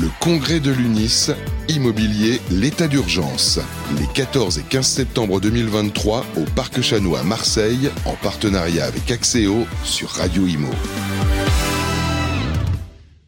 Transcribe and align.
Le 0.00 0.08
congrès 0.20 0.58
de 0.58 0.70
l'UNIS, 0.70 1.32
immobilier, 1.68 2.40
l'état 2.50 2.88
d'urgence. 2.88 3.60
Les 4.00 4.06
14 4.14 4.58
et 4.58 4.62
15 4.62 4.86
septembre 4.86 5.38
2023 5.38 6.24
au 6.38 6.44
Parc 6.56 6.80
Chanois 6.80 7.20
à 7.20 7.24
Marseille, 7.24 7.90
en 8.06 8.14
partenariat 8.14 8.86
avec 8.86 9.10
Axéo 9.10 9.66
sur 9.84 10.08
Radio 10.08 10.46
Imo. 10.46 10.70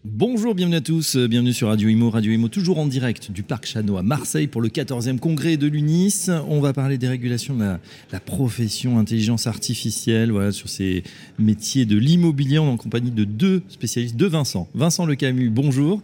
Bonjour, 0.04 0.54
bienvenue 0.54 0.76
à 0.76 0.80
tous, 0.80 1.18
bienvenue 1.18 1.52
sur 1.52 1.68
Radio 1.68 1.90
Imo. 1.90 2.08
Radio 2.08 2.32
Imo, 2.32 2.48
toujours 2.48 2.78
en 2.78 2.86
direct 2.86 3.30
du 3.30 3.42
Parc 3.42 3.66
Chanois 3.66 4.00
à 4.00 4.02
Marseille 4.02 4.46
pour 4.46 4.62
le 4.62 4.68
14e 4.68 5.18
congrès 5.18 5.58
de 5.58 5.66
l'UNIS. 5.66 6.30
On 6.48 6.60
va 6.60 6.72
parler 6.72 6.96
des 6.96 7.08
régulations 7.08 7.54
de 7.54 7.76
la, 8.10 8.20
profession 8.20 8.98
intelligence 8.98 9.46
artificielle, 9.46 10.30
voilà, 10.30 10.50
sur 10.50 10.70
ces 10.70 11.02
métiers 11.38 11.84
de 11.84 11.98
l'immobilier. 11.98 12.56
En 12.56 12.78
compagnie 12.78 13.10
de 13.10 13.24
deux 13.24 13.60
spécialistes, 13.68 14.16
de 14.16 14.26
Vincent. 14.26 14.66
Vincent 14.74 15.04
Le 15.04 15.14
Camus, 15.14 15.50
bonjour. 15.50 16.00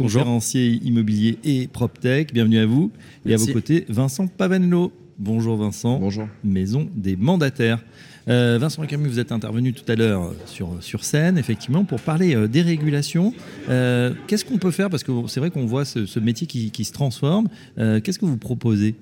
Conférencier 0.00 0.80
immobilier 0.82 1.38
et 1.44 1.68
PropTech, 1.68 2.32
bienvenue 2.32 2.58
à 2.58 2.64
vous. 2.64 2.90
Et 3.26 3.34
à 3.34 3.36
vos 3.36 3.46
côtés, 3.46 3.84
Vincent 3.90 4.26
Pavanello. 4.28 4.92
Bonjour 5.18 5.58
Vincent. 5.58 5.98
Bonjour. 5.98 6.26
Maison 6.42 6.88
des 6.94 7.16
mandataires. 7.16 7.84
Euh, 8.28 8.56
Vincent 8.58 8.82
Camus, 8.86 9.08
vous 9.08 9.18
êtes 9.18 9.32
intervenu 9.32 9.74
tout 9.74 9.84
à 9.92 9.96
l'heure 9.96 10.32
sur, 10.46 10.76
sur 10.80 11.04
scène, 11.04 11.36
effectivement, 11.36 11.84
pour 11.84 12.00
parler 12.00 12.34
euh, 12.34 12.48
des 12.48 12.62
régulations. 12.62 13.34
Euh, 13.68 14.14
Qu'est-ce 14.26 14.46
qu'on 14.46 14.56
peut 14.56 14.70
faire? 14.70 14.88
Parce 14.88 15.04
que 15.04 15.12
c'est 15.26 15.40
vrai 15.40 15.50
qu'on 15.50 15.66
voit 15.66 15.84
ce, 15.84 16.06
ce 16.06 16.18
métier 16.18 16.46
qui, 16.46 16.70
qui 16.70 16.84
se 16.84 16.92
transforme. 16.92 17.48
Euh, 17.78 18.00
Qu'est-ce 18.00 18.18
que 18.18 18.24
vous 18.26 18.38
proposez? 18.38 18.94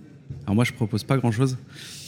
Alors 0.44 0.54
moi, 0.54 0.64
je 0.64 0.72
propose 0.72 1.04
pas 1.04 1.16
grand-chose, 1.18 1.58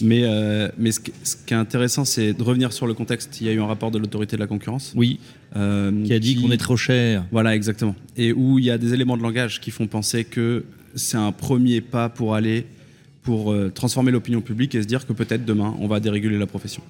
mais, 0.00 0.22
euh, 0.24 0.68
mais 0.78 0.92
ce, 0.92 1.00
qui, 1.00 1.12
ce 1.22 1.36
qui 1.36 1.52
est 1.52 1.56
intéressant, 1.56 2.04
c'est 2.04 2.32
de 2.32 2.42
revenir 2.42 2.72
sur 2.72 2.86
le 2.86 2.94
contexte. 2.94 3.40
Il 3.40 3.46
y 3.46 3.50
a 3.50 3.52
eu 3.52 3.60
un 3.60 3.66
rapport 3.66 3.90
de 3.90 3.98
l'autorité 3.98 4.36
de 4.36 4.40
la 4.40 4.46
concurrence 4.46 4.92
Oui, 4.96 5.20
euh, 5.56 6.04
qui 6.04 6.12
a 6.12 6.18
dit 6.18 6.36
qu'on 6.40 6.50
est 6.50 6.56
trop 6.56 6.76
cher. 6.76 7.26
Voilà, 7.32 7.54
exactement. 7.54 7.94
Et 8.16 8.32
où 8.32 8.58
il 8.58 8.64
y 8.64 8.70
a 8.70 8.78
des 8.78 8.94
éléments 8.94 9.16
de 9.16 9.22
langage 9.22 9.60
qui 9.60 9.70
font 9.70 9.86
penser 9.86 10.24
que 10.24 10.64
c'est 10.94 11.18
un 11.18 11.32
premier 11.32 11.80
pas 11.80 12.08
pour 12.08 12.34
aller, 12.34 12.66
pour 13.22 13.52
euh, 13.52 13.70
transformer 13.70 14.10
l'opinion 14.10 14.40
publique 14.40 14.74
et 14.74 14.82
se 14.82 14.86
dire 14.86 15.06
que 15.06 15.12
peut-être 15.12 15.44
demain, 15.44 15.74
on 15.78 15.86
va 15.86 16.00
déréguler 16.00 16.38
la 16.38 16.46
profession. 16.46 16.82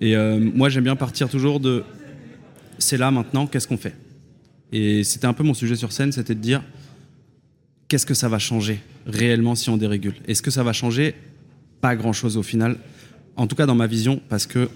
Et 0.00 0.16
moi, 0.16 0.68
j'aime 0.68 0.84
bien 0.84 0.94
partir 0.94 1.28
toujours 1.28 1.58
de 1.58 1.82
c'est 2.78 2.96
là 2.96 3.10
maintenant, 3.10 3.48
qu'est-ce 3.48 3.66
qu'on 3.66 3.76
fait? 3.76 3.96
Et 4.72 5.02
c'était 5.02 5.26
un 5.26 5.32
peu 5.32 5.42
mon 5.42 5.54
sujet 5.54 5.74
sur 5.74 5.90
scène, 5.92 6.12
c'était 6.12 6.36
de 6.36 6.40
dire 6.40 6.62
qu'est-ce 7.88 8.06
que 8.06 8.14
ça 8.14 8.28
va 8.28 8.38
changer 8.38 8.80
réellement 9.06 9.54
si 9.54 9.70
on 9.70 9.76
dérégule? 9.76 10.14
Est-ce 10.26 10.42
que 10.42 10.50
ça 10.50 10.62
va 10.62 10.72
changer? 10.72 11.14
Pas 11.80 11.96
grand-chose 11.96 12.36
au 12.36 12.42
final. 12.42 12.76
En 13.36 13.46
tout 13.46 13.56
cas, 13.56 13.66
dans 13.66 13.74
ma 13.74 13.86
vision, 13.86 14.20
parce 14.28 14.46
que 14.46 14.68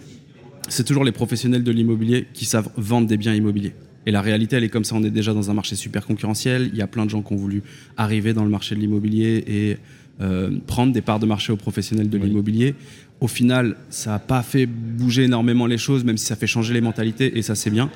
c'est 0.68 0.84
toujours 0.84 1.04
les 1.04 1.12
professionnels 1.12 1.64
de 1.64 1.72
l'immobilier 1.72 2.26
qui 2.32 2.44
savent 2.44 2.70
vendre 2.76 3.06
des 3.06 3.16
biens 3.16 3.34
immobiliers. 3.34 3.74
Et 4.06 4.10
la 4.10 4.20
réalité, 4.22 4.56
elle 4.56 4.64
est 4.64 4.68
comme 4.68 4.84
ça. 4.84 4.94
On 4.96 5.02
est 5.04 5.10
déjà 5.10 5.32
dans 5.32 5.50
un 5.50 5.54
marché 5.54 5.76
super 5.76 6.06
concurrentiel. 6.06 6.70
Il 6.72 6.78
y 6.78 6.82
a 6.82 6.86
plein 6.86 7.04
de 7.04 7.10
gens 7.10 7.22
qui 7.22 7.32
ont 7.32 7.36
voulu 7.36 7.62
arriver 7.96 8.32
dans 8.32 8.44
le 8.44 8.50
marché 8.50 8.74
de 8.74 8.80
l'immobilier 8.80 9.44
et 9.46 9.76
euh, 10.20 10.58
prendre 10.66 10.92
des 10.92 11.02
parts 11.02 11.18
de 11.20 11.26
marché 11.26 11.52
aux 11.52 11.56
professionnels 11.56 12.08
de 12.08 12.18
Oui. 12.18 12.26
l'immobilier. 12.28 12.74
Au 13.20 13.28
final, 13.28 13.76
ça 13.90 14.10
n'a 14.10 14.18
pas 14.18 14.42
fait 14.42 14.66
bouger 14.66 15.24
énormément 15.24 15.66
les 15.66 15.78
choses, 15.78 16.04
même 16.04 16.16
si 16.16 16.26
ça 16.26 16.34
fait 16.36 16.48
changer 16.48 16.74
les 16.74 16.80
mentalités, 16.80 17.38
et 17.38 17.42
ça 17.42 17.54
c'est 17.54 17.70
bien. 17.70 17.90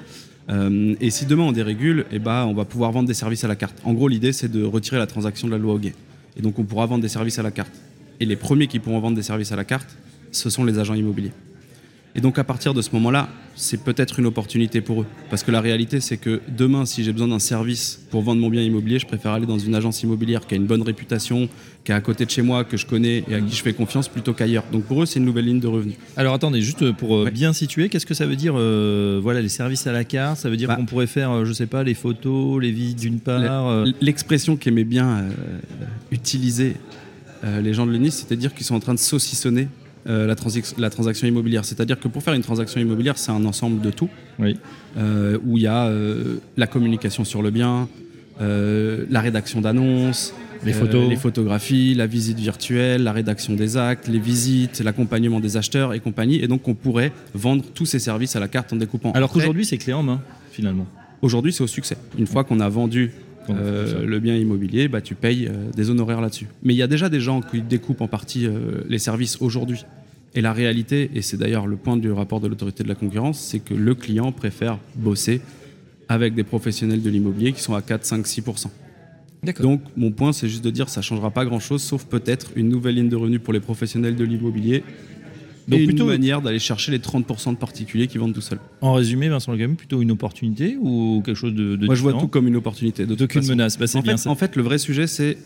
Euh, 0.49 0.95
et 1.01 1.11
si 1.11 1.27
demain 1.27 1.45
on 1.45 1.53
dérégule, 1.53 2.07
eh 2.13 2.19
ben, 2.19 2.45
on 2.45 2.55
va 2.55 2.65
pouvoir 2.65 2.93
vendre 2.93 3.09
des 3.09 3.15
services 3.15 3.45
à 3.45 3.49
la 3.49 3.57
carte. 3.57 3.77
En 3.85 3.93
gros, 3.93 4.09
l'idée 4.09 4.33
c'est 4.33 4.51
de 4.51 4.63
retirer 4.63 4.99
la 4.99 5.07
transaction 5.07 5.49
de 5.49 5.53
la 5.53 5.59
loi 5.59 5.75
Hoguet. 5.75 5.95
Et 6.37 6.43
donc 6.43 6.59
on 6.59 6.65
pourra 6.65 6.87
vendre 6.87 7.03
des 7.03 7.09
services 7.09 7.39
à 7.39 7.43
la 7.43 7.51
carte. 7.51 7.73
Et 8.21 8.27
les 8.27 8.37
premiers 8.37 8.67
qui 8.67 8.79
pourront 8.79 9.01
vendre 9.01 9.17
des 9.17 9.23
services 9.23 9.53
à 9.53 9.57
la 9.57 9.65
carte, 9.65 9.97
ce 10.33 10.51
sont 10.51 10.65
les 10.65 10.79
agents 10.79 10.95
immobiliers. 10.95 11.33
Et 12.17 12.21
donc 12.23 12.39
à 12.39 12.45
partir 12.45 12.73
de 12.73 12.81
ce 12.81 12.91
moment-là, 12.95 13.29
c'est 13.57 13.83
peut-être 13.83 14.19
une 14.19 14.27
opportunité 14.27 14.81
pour 14.81 15.03
eux. 15.03 15.07
Parce 15.29 15.43
que 15.43 15.51
la 15.51 15.61
réalité, 15.61 16.01
c'est 16.01 16.17
que 16.17 16.41
demain, 16.49 16.87
si 16.87 17.05
j'ai 17.05 17.13
besoin 17.13 17.29
d'un 17.29 17.39
service 17.39 18.01
pour 18.11 18.23
vendre 18.23 18.41
mon 18.41 18.49
bien 18.49 18.63
immobilier, 18.63 18.99
je 18.99 19.07
préfère 19.07 19.33
aller 19.33 19.45
dans 19.47 19.59
une 19.59 19.75
agence 19.75 20.03
immobilière 20.03 20.47
qui 20.47 20.55
a 20.55 20.57
une 20.57 20.65
bonne 20.67 20.81
réputation, 20.83 21.49
qui 21.85 21.93
est 21.93 21.95
à 21.95 22.01
côté 22.01 22.25
de 22.25 22.31
chez 22.31 22.41
moi, 22.43 22.65
que 22.65 22.77
je 22.79 22.87
connais 22.87 23.23
et 23.29 23.35
à 23.35 23.41
qui 23.41 23.55
je 23.55 23.63
fais 23.63 23.75
confiance 23.75 24.09
plutôt 24.09 24.33
qu'ailleurs. 24.33 24.65
Donc 24.73 24.85
pour 24.85 25.03
eux, 25.03 25.07
c'est 25.07 25.19
une 25.19 25.27
nouvelle 25.27 25.45
ligne 25.45 25.61
de 25.61 25.67
revenus. 25.67 25.97
Alors 26.17 26.33
attendez, 26.35 26.63
juste 26.63 26.91
pour 26.93 27.17
euh, 27.17 27.25
Ouais. 27.25 27.31
bien 27.31 27.53
situer, 27.53 27.89
qu'est-ce 27.91 28.07
que 28.07 28.15
ça 28.15 28.25
veut 28.27 28.37
dire 28.37 28.55
euh, 28.57 29.21
Voilà, 29.23 29.41
les 29.43 29.49
services 29.51 29.87
à 29.87 29.93
la 29.93 30.05
carte? 30.05 30.39
Ça 30.39 30.49
veut 30.49 30.57
dire 30.57 30.69
Bah. 30.69 30.77
qu'on 30.77 30.87
pourrait 30.87 31.07
faire, 31.07 31.31
euh, 31.31 31.45
je 31.45 31.53
sais 31.53 31.67
pas, 31.67 31.83
les 31.83 31.95
photos, 31.95 32.61
les 32.63 32.73
visites 32.73 32.99
d'une 33.01 33.21
part. 33.21 33.69
euh, 33.69 33.85
L'expression 34.01 34.57
qu'aimaient 34.57 34.85
bien 34.85 35.19
euh, 35.19 35.31
utiliser 36.11 36.77
euh, 37.45 37.61
les 37.61 37.75
gens 37.75 37.87
de 37.87 37.93
l'UNIS, 37.93 38.11
c'est 38.13 38.33
à 38.33 38.37
dire 38.37 38.55
qu'ils 38.55 38.65
sont 38.67 38.75
en 38.75 38.81
train 38.81 38.95
de 38.95 38.99
saucissonner 38.99 39.63
euh, 39.63 39.86
la, 40.07 40.35
transi- 40.35 40.75
la 40.79 40.91
transaction 40.91 41.27
immobilière. 41.27 41.65
C'est-à-dire 41.65 41.99
que 41.99 42.09
pour 42.09 42.23
faire 42.23 42.35
une 42.35 42.43
transaction 42.43 42.81
immobilière, 42.81 43.19
c'est 43.19 43.33
un 43.33 43.45
ensemble 43.45 43.81
de 43.81 43.91
tout. 43.91 44.09
Oui. 44.39 44.57
euh, 44.99 45.39
où 45.45 45.57
il 45.59 45.63
y 45.65 45.67
a 45.67 45.87
euh, 45.87 46.37
la 46.57 46.67
communication 46.67 47.25
sur 47.25 47.43
le 47.43 47.51
bien, 47.51 47.89
euh, 48.41 49.05
la 49.11 49.21
rédaction 49.21 49.61
d'annonces, 49.61 50.35
Les 50.65 50.75
euh, 50.75 50.79
photos. 50.79 51.09
les 51.09 51.17
photographies, 51.17 51.95
la 51.95 52.07
visite 52.07 52.39
virtuelle, 52.39 53.03
la 53.03 53.13
rédaction 53.13 53.55
des 53.55 53.77
actes, 53.77 54.09
les 54.09 54.19
visites, 54.19 54.81
l'accompagnement 54.81 55.41
des 55.41 55.57
acheteurs 55.57 55.95
et 55.95 56.01
compagnie. 56.01 56.37
Et 56.43 56.49
donc 56.49 56.67
on 56.69 56.75
pourrait 56.75 57.13
vendre 57.35 57.65
tous 57.75 57.87
ces 57.87 57.99
services 57.99 58.37
à 58.37 58.41
la 58.41 58.49
carte 58.49 58.73
en 58.73 58.77
découpant. 58.77 59.13
Alors 59.13 59.31
Après, 59.31 59.41
qu'aujourd'hui, 59.41 59.65
c'est 59.65 59.79
clé 59.79 59.93
en 59.93 60.03
main, 60.03 60.21
finalement. 60.53 60.87
aujourd'hui 61.23 61.53
c'est 61.53 61.63
au 61.65 61.67
succès. 61.67 61.97
Une 62.19 62.27
fois 62.27 62.45
qu'on 62.45 62.61
a 62.61 62.69
vendu 62.69 63.13
euh, 63.51 64.05
le 64.05 64.19
bien 64.21 64.37
immobilier, 64.37 64.89
bah, 64.89 65.01
tu 65.01 65.15
payes 65.15 65.47
euh, 65.47 65.71
des 65.75 65.91
honoraires 65.91 66.21
là-dessus. 66.21 66.47
Mais 66.63 66.75
il 66.75 66.77
y 66.77 66.83
a 66.83 66.87
déjà 66.87 67.09
des 67.09 67.21
gens 67.21 67.41
qui 67.41 67.61
découpent 67.63 68.01
en 68.01 68.09
partie 68.09 68.47
euh, 68.47 68.83
les 68.89 68.99
services 68.99 69.39
aujourd'hui. 69.41 69.85
Et 70.35 70.41
la 70.41 70.53
réalité, 70.53 71.11
et 71.15 71.23
c'est 71.23 71.37
d'ailleurs 71.37 71.67
le 71.67 71.77
point 71.77 71.97
du 71.97 72.11
rapport 72.11 72.41
de 72.41 72.49
l'autorité 72.49 72.83
de 72.83 72.89
la 72.89 72.95
concurrence, 72.95 73.41
c'est 73.41 73.59
que 73.59 73.75
le 73.75 73.95
client 73.95 74.33
préfère 74.33 74.79
bosser 74.95 75.41
avec 76.09 76.35
des 76.35 76.45
professionnels 76.45 77.03
de 77.03 77.09
l'immobilier 77.09 77.53
qui 77.53 77.63
sont 77.63 77.75
à 77.75 77.83
4, 77.83 78.05
5, 78.05 78.27
6%. 78.27 78.67
D'accord. 79.43 79.63
Donc 79.63 79.81
mon 79.97 80.11
point, 80.11 80.33
c'est 80.33 80.49
juste 80.49 80.65
de 80.65 80.71
dire 80.71 80.89
ça 80.89 81.01
changera 81.01 81.31
pas 81.31 81.45
grand-chose, 81.45 81.83
sauf 81.83 82.05
peut-être 82.05 82.51
une 82.57 82.69
nouvelle 82.69 82.97
ligne 82.97 83.09
de 83.09 83.17
revenus 83.17 83.41
pour 83.41 83.53
les 83.53 83.61
professionnels 83.61 84.17
de 84.17 84.25
l'immobilier. 84.25 84.83
Donc 85.69 85.81
et 85.81 85.87
plutôt- 85.87 86.05
une 86.05 86.11
manière 86.11 86.41
d'aller 86.43 86.59
chercher 86.59 86.93
les 86.93 86.99
30% 87.01 87.53
de 87.53 87.57
particuliers 87.57 88.07
qui 88.07 88.19
vendent 88.19 88.35
tout 88.35 88.41
seuls. 88.41 88.61
En 88.81 88.93
résumé, 88.93 89.29
Vincent 89.29 89.53
Le 89.53 89.69
plutôt 89.75 90.01
une 90.01 90.11
opportunité 90.13 90.77
ou 90.81 91.23
quelque 91.25 91.37
chose 91.37 91.55
de, 91.55 91.75
de 91.77 91.87
Moi, 91.87 91.95
je 91.95 92.03
vois 92.03 92.13
tout 92.13 92.29
comme 92.29 92.47
une 92.47 92.57
opportunité. 92.57 93.05
D'aucune 93.07 93.47
menace. 93.47 93.79
Bah, 93.79 93.87
en, 93.95 94.01
bien 94.01 94.13
fait, 94.13 94.23
ça. 94.23 94.31
en 94.31 94.35
fait, 94.37 94.55
le 94.57 94.63
vrai 94.63 94.79
sujet, 94.79 95.07
c'est 95.07 95.39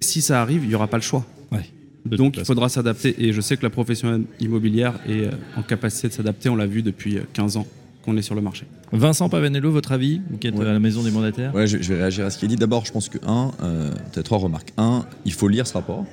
si 0.00 0.22
ça 0.22 0.40
arrive, 0.40 0.62
il 0.64 0.68
n'y 0.68 0.74
aura 0.74 0.86
pas 0.88 0.96
le 0.96 1.02
choix. 1.02 1.24
Ouais. 1.50 1.64
Donc, 2.06 2.36
il 2.38 2.44
faudra 2.44 2.68
s'adapter. 2.68 3.14
Et 3.18 3.32
je 3.32 3.40
sais 3.40 3.56
que 3.56 3.62
la 3.62 3.70
profession 3.70 4.24
immobilière 4.40 4.94
est 5.06 5.26
euh, 5.26 5.30
en 5.56 5.62
capacité 5.62 6.08
de 6.08 6.12
s'adapter. 6.14 6.48
On 6.48 6.56
l'a 6.56 6.66
vu 6.66 6.82
depuis 6.82 7.18
euh, 7.18 7.22
15 7.34 7.58
ans 7.58 7.66
qu'on 8.04 8.16
est 8.16 8.22
sur 8.22 8.34
le 8.34 8.40
marché. 8.40 8.64
Vincent 8.90 9.28
Pavanello, 9.28 9.70
votre 9.70 9.92
avis 9.92 10.20
Vous 10.30 10.38
qui 10.38 10.48
êtes 10.48 10.56
Ouais. 10.56 10.66
à 10.66 10.72
la 10.72 10.80
maison 10.80 11.02
des 11.04 11.12
mandataires 11.12 11.54
Ouais, 11.54 11.68
je, 11.68 11.78
je 11.80 11.92
vais 11.92 12.00
réagir 12.00 12.24
à 12.26 12.30
ce 12.30 12.38
qui 12.38 12.46
est 12.46 12.48
dit. 12.48 12.56
D'abord, 12.56 12.84
je 12.84 12.90
pense 12.92 13.08
que, 13.08 13.18
un, 13.24 13.52
euh, 13.62 13.90
peut-être 14.12 14.24
trois 14.24 14.38
remarques. 14.38 14.72
Un, 14.78 15.04
il 15.24 15.32
faut 15.32 15.46
lire 15.46 15.66
ce 15.68 15.74
rapport, 15.74 16.04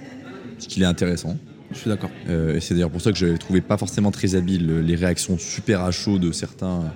parce 0.55 0.67
qu'il 0.67 0.83
est 0.83 0.85
intéressant. 0.85 1.35
Je 1.71 1.77
suis 1.77 1.89
d'accord. 1.89 2.09
Euh, 2.27 2.55
et 2.55 2.59
c'est 2.59 2.73
d'ailleurs 2.73 2.89
pour 2.89 3.01
ça 3.01 3.11
que 3.11 3.17
je 3.17 3.37
trouvais 3.37 3.61
pas 3.61 3.77
forcément 3.77 4.11
très 4.11 4.35
habile 4.35 4.69
euh, 4.69 4.81
les 4.81 4.95
réactions 4.95 5.37
super 5.37 5.81
à 5.81 5.91
chaud 5.91 6.17
de 6.17 6.31
certains 6.31 6.81
euh, 6.81 6.87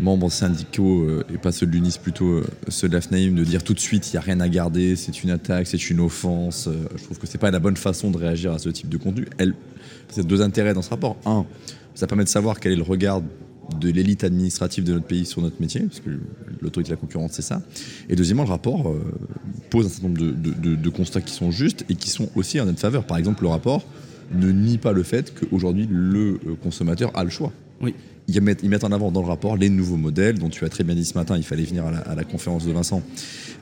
membres 0.00 0.30
syndicaux, 0.30 1.08
et 1.32 1.38
pas 1.38 1.52
ceux 1.52 1.66
de 1.66 1.70
l'UNIS, 1.70 1.98
plutôt 2.02 2.42
ceux 2.66 2.88
de 2.88 2.94
la 2.94 3.00
FNAIM, 3.00 3.36
de 3.36 3.44
dire 3.44 3.62
tout 3.62 3.74
de 3.74 3.78
suite 3.78 4.12
il 4.12 4.16
n'y 4.16 4.18
a 4.18 4.22
rien 4.22 4.40
à 4.40 4.48
garder, 4.48 4.96
c'est 4.96 5.22
une 5.22 5.30
attaque, 5.30 5.68
c'est 5.68 5.88
une 5.88 6.00
offense. 6.00 6.68
Je 6.96 7.04
trouve 7.04 7.18
que 7.20 7.28
c'est 7.28 7.38
pas 7.38 7.52
la 7.52 7.60
bonne 7.60 7.76
façon 7.76 8.10
de 8.10 8.16
réagir 8.16 8.52
à 8.52 8.58
ce 8.58 8.70
type 8.70 8.88
de 8.88 8.96
contenu. 8.96 9.28
Elle, 9.38 9.54
c'est 10.08 10.26
deux 10.26 10.42
intérêts 10.42 10.74
dans 10.74 10.82
ce 10.82 10.90
rapport. 10.90 11.16
Un, 11.26 11.46
ça 11.94 12.08
permet 12.08 12.24
de 12.24 12.28
savoir 12.28 12.58
quel 12.58 12.72
est 12.72 12.76
le 12.76 12.82
regard 12.82 13.22
de 13.80 13.88
l'élite 13.88 14.24
administrative 14.24 14.82
de 14.82 14.94
notre 14.94 15.06
pays 15.06 15.24
sur 15.24 15.40
notre 15.42 15.60
métier, 15.60 15.82
parce 15.82 16.00
que 16.00 16.10
l'autorité 16.60 16.90
de 16.90 16.96
la 16.96 17.00
concurrence, 17.00 17.30
c'est 17.34 17.42
ça. 17.42 17.62
Et 18.08 18.16
deuxièmement, 18.16 18.42
le 18.42 18.50
rapport 18.50 18.92
pose 19.74 19.86
un 19.86 19.88
certain 19.88 20.08
nombre 20.08 20.20
de, 20.20 20.30
de- 20.30 20.54
de- 20.70 20.76
de 20.76 20.88
constats 20.90 21.20
qui 21.20 21.34
sont 21.34 21.50
justes 21.50 21.84
et 21.88 21.94
qui 21.96 22.08
sont 22.10 22.28
aussi 22.36 22.60
en 22.60 22.66
notre 22.66 22.78
faveur. 22.80 23.04
Par 23.04 23.18
exemple, 23.18 23.42
le 23.42 23.48
rapport 23.48 23.84
ne 24.32 24.50
nie 24.50 24.78
pas 24.78 24.92
le 24.92 25.02
fait 25.02 25.34
qu'aujourd'hui, 25.34 25.86
le 25.90 26.38
euh, 26.46 26.54
consommateur 26.62 27.10
a 27.14 27.24
le 27.24 27.30
choix. 27.30 27.52
Oui. 27.80 27.94
Ils 28.28 28.40
mettent, 28.40 28.60
ils 28.62 28.70
mettent 28.70 28.84
en 28.84 28.92
avant 28.92 29.10
dans 29.10 29.20
le 29.20 29.26
rapport 29.28 29.56
les 29.56 29.68
nouveaux 29.68 29.96
modèles 29.98 30.38
dont 30.38 30.48
tu 30.48 30.64
as 30.64 30.68
très 30.70 30.82
bien 30.84 30.94
dit 30.94 31.04
ce 31.04 31.12
matin, 31.18 31.36
il 31.36 31.42
fallait 31.42 31.64
venir 31.64 31.84
à 31.84 31.90
la, 31.90 31.98
à 31.98 32.14
la 32.14 32.24
conférence 32.24 32.64
de 32.64 32.72
Vincent, 32.72 33.02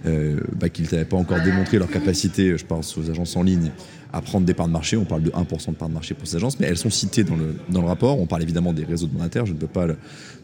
euh, 0.07 0.39
bah, 0.61 0.69
qu'ils 0.69 0.85
n'avaient 0.93 1.05
pas 1.05 1.17
encore 1.17 1.43
démontré 1.43 1.79
leur 1.79 1.91
capacité, 1.91 2.57
je 2.57 2.65
pense 2.65 2.97
aux 2.97 3.11
agences 3.11 3.35
en 3.37 3.43
ligne, 3.43 3.71
à 4.13 4.21
prendre 4.21 4.47
des 4.47 4.55
parts 4.55 4.69
de 4.69 4.73
marché. 4.73 4.97
On 4.97 5.05
parle 5.05 5.23
de 5.25 5.31
1% 5.31 5.71
de 5.71 5.77
parts 5.77 5.89
de 5.89 5.95
marché 5.95 6.15
pour 6.15 6.29
ces 6.29 6.37
agences, 6.37 6.61
mais 6.61 6.67
elles 6.69 6.77
sont 6.79 6.91
citées 6.91 7.25
dans 7.25 7.35
le, 7.37 7.57
dans 7.71 7.81
le 7.81 7.89
rapport. 7.89 8.21
On 8.21 8.27
parle 8.27 8.43
évidemment 8.43 8.73
des 8.73 8.85
réseaux 8.85 9.07
de 9.09 9.15
mandataires, 9.15 9.47
je 9.47 9.53
ne 9.53 9.59
peux 9.59 9.67
pas 9.67 9.87
le- 9.87 9.97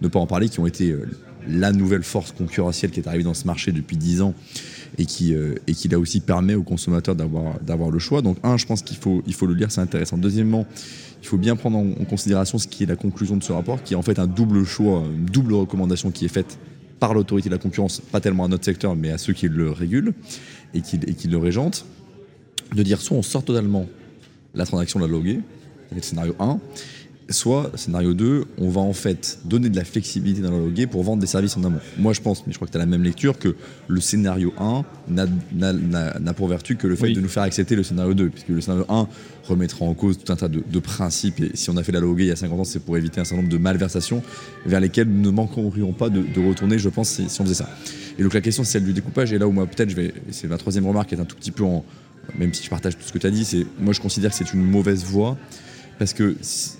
ne 0.02 0.08
pas 0.08 0.18
en 0.18 0.26
parler, 0.26 0.48
qui 0.48 0.58
ont 0.58 0.66
été 0.66 0.90
euh, 0.90 1.06
la 1.48 1.72
nouvelle 1.72 2.02
force 2.02 2.32
concurrentielle 2.32 2.90
qui 2.90 3.00
est 3.00 3.08
arrivée 3.08 3.24
dans 3.24 3.34
ce 3.34 3.46
marché 3.46 3.72
depuis 3.72 3.96
10 3.96 4.22
ans 4.22 4.34
et 4.96 5.06
qui, 5.06 5.34
euh, 5.34 5.54
et 5.66 5.74
qui 5.74 5.88
là 5.88 5.98
aussi 5.98 6.20
permet 6.20 6.54
aux 6.54 6.62
consommateurs 6.62 7.14
d'avoir 7.14 7.90
le 7.90 7.98
choix. 7.98 8.22
Donc 8.22 8.38
un, 8.42 8.56
je 8.56 8.66
pense 8.66 8.82
qu'il 8.82 8.96
faut, 8.96 9.22
il 9.26 9.34
faut 9.34 9.46
le 9.46 9.54
lire, 9.54 9.70
c'est 9.70 9.80
intéressant. 9.80 10.16
Deuxièmement, 10.16 10.66
il 11.22 11.26
faut 11.26 11.36
bien 11.36 11.56
prendre 11.56 11.78
en, 11.78 12.04
considération 12.04 12.58
ce 12.58 12.68
qui 12.68 12.84
est 12.84 12.86
la 12.86 12.96
conclusion 12.96 13.36
de 13.36 13.42
ce 13.42 13.52
rapport, 13.52 13.82
qui 13.82 13.94
est 13.94 13.96
en 13.96 14.02
fait 14.02 14.18
un 14.18 14.26
double 14.26 14.64
choix, 14.64 15.02
une 15.14 15.26
double 15.26 15.54
recommandation 15.54 16.10
qui 16.10 16.24
est 16.24 16.28
faite 16.32 16.58
par 17.00 17.14
l'autorité 17.14 17.48
de 17.48 17.54
la 17.54 17.60
concurrence, 17.60 18.00
pas 18.00 18.20
tellement 18.20 18.44
à 18.44 18.48
notre 18.48 18.64
secteur, 18.64 18.96
mais 18.96 19.10
à 19.10 19.18
ceux 19.18 19.32
qui 19.32 19.48
le 19.48 19.70
régulent 19.70 20.14
et 20.74 20.80
qui, 20.80 20.96
et 21.06 21.14
qui 21.14 21.28
le 21.28 21.38
régentent, 21.38 21.86
de 22.74 22.82
dire 22.82 23.00
soit 23.00 23.16
on 23.16 23.22
sort 23.22 23.44
totalement 23.44 23.86
la 24.54 24.66
transaction 24.66 24.98
de 24.98 25.04
la 25.04 25.10
loguée, 25.10 25.40
c'est 25.88 25.94
le 25.94 26.02
scénario 26.02 26.34
1, 26.38 26.58
soit, 27.30 27.70
scénario 27.74 28.14
2, 28.14 28.44
on 28.58 28.68
va 28.70 28.80
en 28.80 28.92
fait 28.92 29.38
donner 29.44 29.68
de 29.68 29.76
la 29.76 29.84
flexibilité 29.84 30.40
dans 30.40 30.50
le 30.50 30.58
loguer 30.64 30.86
pour 30.86 31.02
vendre 31.02 31.20
des 31.20 31.26
services 31.26 31.56
en 31.56 31.64
amont. 31.64 31.78
Moi, 31.98 32.12
je 32.14 32.20
pense, 32.22 32.46
mais 32.46 32.52
je 32.52 32.58
crois 32.58 32.66
que 32.66 32.72
tu 32.72 32.78
as 32.78 32.80
la 32.80 32.86
même 32.86 33.02
lecture, 33.02 33.38
que 33.38 33.54
le 33.86 34.00
scénario 34.00 34.52
1 34.58 34.84
n'a- 35.10 36.32
pour 36.34 36.48
vertu 36.48 36.76
que 36.76 36.86
le 36.86 36.96
fait 36.96 37.04
Oui. 37.08 37.12
de 37.14 37.20
nous 37.20 37.28
faire 37.28 37.42
accepter 37.42 37.76
le 37.76 37.82
scénario 37.82 38.14
2, 38.14 38.28
puisque 38.30 38.48
le 38.48 38.60
scénario 38.60 38.84
1 38.88 39.08
remettra 39.44 39.84
en 39.84 39.94
cause 39.94 40.18
tout 40.18 40.32
un 40.32 40.36
tas 40.36 40.48
de, 40.48 40.62
de 40.70 40.78
principes. 40.78 41.40
Et 41.40 41.50
si 41.54 41.70
on 41.70 41.76
a 41.76 41.82
fait 41.82 41.92
la 41.92 42.00
loguer 42.00 42.24
il 42.24 42.28
y 42.28 42.32
a 42.32 42.36
50 42.36 42.60
ans, 42.60 42.64
c'est 42.64 42.80
pour 42.80 42.96
éviter 42.96 43.20
un 43.20 43.24
certain 43.24 43.42
nombre 43.42 43.52
de 43.52 43.58
malversations 43.58 44.22
vers 44.66 44.80
lesquelles 44.80 45.08
nous 45.08 45.22
ne 45.22 45.30
manquerions 45.30 45.92
pas 45.92 46.08
de, 46.10 46.20
de 46.22 46.46
retourner, 46.46 46.78
je 46.78 46.88
pense, 46.88 47.08
si, 47.10 47.28
si 47.28 47.40
on 47.40 47.44
faisait 47.44 47.54
ça. 47.54 47.68
Et 48.18 48.22
donc 48.22 48.34
la 48.34 48.40
question, 48.40 48.64
c'est 48.64 48.72
celle 48.72 48.84
du 48.84 48.92
découpage. 48.92 49.32
Et 49.32 49.38
là 49.38 49.46
où 49.46 49.52
moi, 49.52 49.66
peut-être, 49.66 49.90
je 49.90 49.96
vais, 49.96 50.12
c'est 50.30 50.48
ma 50.48 50.56
troisième 50.58 50.86
remarque, 50.86 51.10
qui 51.10 51.14
est 51.14 51.20
un 51.20 51.24
tout 51.24 51.36
petit 51.36 51.50
peu 51.52 51.64
en. 51.64 51.84
Même 52.38 52.52
si 52.52 52.62
je 52.62 52.68
partage 52.68 52.94
tout 52.98 53.02
ce 53.06 53.12
que 53.12 53.16
tu 53.18 53.26
as 53.26 53.30
dit, 53.30 53.42
c'est 53.44 53.64
moi, 53.80 53.94
je 53.94 54.00
considère 54.02 54.30
que 54.32 54.36
c'est 54.36 54.52
une 54.52 54.62
mauvaise 54.62 55.02
voie 55.04 55.38
parce 55.98 56.12
que 56.14 56.36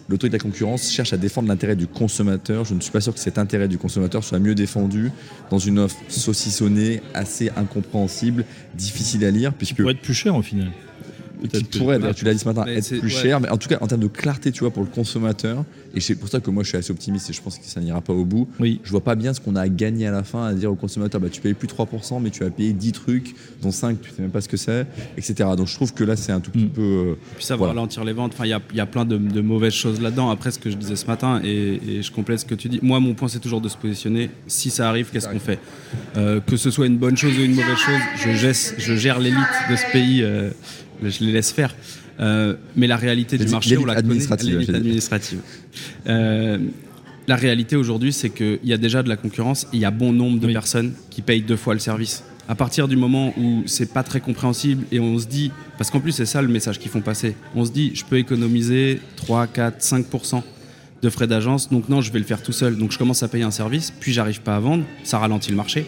l'autorité 0.09 0.29
de 0.29 0.43
la 0.43 0.51
concurrence 0.51 0.91
cherche 0.91 1.13
à 1.13 1.17
défendre 1.17 1.49
l'intérêt 1.49 1.77
du 1.77 1.87
consommateur. 1.87 2.65
Je 2.65 2.75
ne 2.75 2.81
suis 2.81 2.93
pas 2.93 3.01
sûr 3.01 3.13
que 3.13 3.21
cet 3.21 3.39
intérêt 3.39 3.69
du 3.69 3.79
consommateur 3.79 4.23
soit 4.23 4.39
mieux 4.39 4.55
défendu 4.55 5.11
dans 5.51 5.59
une 5.59 5.79
offre 5.81 5.97
saucissonnée, 6.09 7.03
assez 7.15 7.51
incompréhensible, 7.57 8.45
difficile 8.75 9.25
à 9.25 9.31
lire, 9.31 9.53
puisque 9.53 9.81
Pour 9.81 9.91
être 9.91 10.01
plus 10.01 10.15
cher 10.15 10.37
au 10.37 10.43
final. 10.43 10.71
Qui 11.47 11.65
que- 11.65 11.79
pourrait, 11.79 11.99
tu 12.15 12.25
l'as 12.25 12.33
dit 12.33 12.39
ce 12.41 12.45
matin, 12.45 12.65
Mais 12.67 12.75
être 12.77 12.85
c'est- 12.85 12.99
plus 12.99 13.15
ouais. 13.15 13.23
cher. 13.23 13.41
Mais 13.41 13.49
en 13.49 13.57
tout 13.57 13.69
cas, 13.69 13.79
en 13.81 13.87
termes 13.87 14.01
de 14.03 14.07
clarté, 14.09 14.51
tu 14.53 14.61
vois, 14.61 14.71
pour 14.71 14.83
le 14.83 14.89
consommateur, 14.89 15.65
et 15.95 16.01
c'est 16.01 16.15
pour 16.15 16.29
ça 16.29 16.41
que 16.41 16.51
moi 16.51 16.63
je 16.63 16.69
suis 16.69 16.79
assez 16.79 16.91
optimiste 16.91 17.31
et 17.31 17.33
je 17.33 17.41
pense 17.43 17.59
que 17.59 17.65
ça 17.65 17.81
n'ira 17.81 18.01
pas 18.01 18.13
au 18.13 18.25
bout. 18.25 18.49
Oui. 18.61 18.81
Je 18.85 18.91
vois 18.91 19.03
pas 19.03 19.15
bien 19.15 19.33
ce 19.35 19.41
qu'on 19.41 19.57
a 19.57 19.63
à 19.63 19.69
gagner 19.69 20.07
à 20.07 20.11
la 20.11 20.23
fin 20.23 20.45
à 20.47 20.53
dire 20.55 20.71
au 20.71 20.75
consommateur 20.75 21.21
bah, 21.21 21.29
tu 21.31 21.41
payes 21.41 21.55
plus 21.55 21.69
3%, 21.69 22.21
mais 22.21 22.31
tu 22.31 22.45
vas 22.45 22.51
payer 22.51 22.73
10 22.73 22.93
trucs, 22.93 23.35
dont 23.63 23.71
5, 23.71 24.01
tu 24.01 24.11
sais 24.11 24.23
même 24.23 24.31
pas 24.31 24.41
ce 24.41 24.49
que 24.49 24.57
c'est, 24.57 24.87
etc. 25.17 25.49
Donc 25.57 25.67
je 25.69 25.75
trouve 25.75 25.93
que 25.95 26.05
là, 26.05 26.17
c'est 26.17 26.33
un 26.33 26.41
tout 26.41 26.51
petit 26.51 26.65
Mm. 26.67 26.71
peu. 26.71 26.83
euh, 26.83 27.15
Puis 27.37 27.45
ça 27.45 27.55
va 27.55 27.59
Voilà. 27.59 27.73
ralentir 27.75 28.05
les 28.05 28.13
ventes. 28.13 28.33
Enfin, 28.35 28.45
il 28.45 28.51
y 28.51 28.53
a, 28.53 28.61
il 28.71 28.77
y 28.77 28.81
a 28.81 28.87
plein 28.87 29.05
de, 29.05 29.17
de 29.17 29.41
mauvaises 29.41 29.73
choses 29.73 30.01
là-dedans. 30.01 30.31
Après, 30.31 30.51
ce 30.51 30.59
que 30.59 30.71
je 30.71 30.77
disais 30.77 30.97
ce 30.97 31.07
matin, 31.07 31.41
et, 31.45 31.81
et 31.89 32.03
je 32.03 32.13
complète 32.13 32.41
ce 32.41 32.45
que 32.45 32.55
tu 32.55 32.69
dis. 32.69 32.79
Moi, 32.83 33.01
mon 33.01 33.15
point, 33.15 33.29
c'est 33.29 33.39
toujours 33.41 33.61
de 33.61 33.69
se 33.69 33.77
positionner. 33.77 34.31
Si 34.47 34.71
ça 34.71 34.89
arrive, 34.89 35.09
qu'est-ce 35.13 35.29
qu'on 35.29 35.39
fait? 35.41 35.59
Euh, 36.17 36.41
Que 36.41 36.57
ce 36.57 36.71
soit 36.71 36.87
une 36.87 36.97
bonne 36.99 37.17
chose 37.17 37.37
ou 37.39 37.43
une 37.43 37.55
mauvaise 37.55 37.77
chose, 37.77 38.01
je, 38.25 38.31
gesse- 38.31 38.75
je 38.79 38.95
gère 38.95 39.19
l'élite 39.19 39.39
de 39.71 39.77
ce 39.77 39.83
pays. 39.93 40.23
euh, 40.23 40.51
je 41.03 41.25
les 41.25 41.33
laisse 41.33 41.53
faire. 41.53 41.75
Euh, 42.21 42.55
mais 42.77 42.87
la 42.87 42.97
réalité 42.97 43.39
du 43.39 43.47
marché, 43.49 43.77
on 43.79 43.85
la 43.85 43.95
connaît. 43.95 44.07
administrative, 44.07 44.55
L'élite 44.59 44.75
administrative. 44.75 45.39
Euh, 46.09 46.59
la 47.27 47.37
réalité 47.37 47.77
aujourd'hui, 47.77 48.13
c'est 48.13 48.31
qu'il 48.31 48.59
y 48.65 48.73
a 48.73 48.77
déjà 48.79 49.03
de 49.03 49.09
la 49.09 49.17
concurrence. 49.17 49.65
et 49.65 49.77
Il 49.77 49.81
y 49.81 49.85
a 49.85 49.91
bon 49.91 50.13
nombre 50.13 50.41
de 50.41 50.47
Oui. 50.47 50.53
personnes 50.53 50.93
qui 51.11 51.23
payent 51.23 51.43
deux 51.43 51.57
fois 51.57 51.75
le 51.75 51.81
service. 51.81 52.25
À 52.49 52.55
partir 52.55 52.89
du 52.89 52.97
moment 52.97 53.35
où 53.39 53.63
c'est 53.67 53.93
pas 53.93 54.03
très 54.03 54.21
compréhensible 54.21 54.85
et 54.91 54.99
on 55.01 55.19
se 55.19 55.27
dit, 55.27 55.51
parce 55.77 55.91
qu'en 55.91 56.01
plus 56.01 56.13
c'est 56.13 56.25
ça 56.25 56.41
le 56.41 56.49
message 56.49 56.79
qu'ils 56.79 56.91
font 56.91 57.03
passer, 57.03 57.37
on 57.55 57.65
se 57.67 57.71
dit 57.71 57.91
je 57.95 58.05
peux 58.07 58.17
économiser 58.17 59.01
3, 59.17 59.47
4, 59.49 59.81
5% 59.83 60.43
de 61.03 61.11
frais 61.11 61.27
d'agence, 61.27 61.69
donc 61.69 61.91
non 61.91 62.01
je 62.01 62.11
vais 62.11 62.19
le 62.19 62.25
faire 62.25 62.43
tout 62.43 62.53
seul. 62.53 62.77
Donc 62.79 62.91
je 62.91 62.97
commence 62.99 63.23
à 63.23 63.29
payer 63.29 63.45
un 63.45 63.51
service, 63.51 63.93
puis 64.01 64.15
j'arrive 64.15 64.41
pas 64.41 64.57
à 64.57 64.61
vendre, 64.61 64.85
ça 65.05 65.19
ralentit 65.19 65.51
le 65.51 65.57
marché, 65.59 65.85